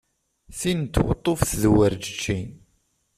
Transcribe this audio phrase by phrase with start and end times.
[0.59, 2.39] Tin n tweṭṭuft d uwerǧeǧi.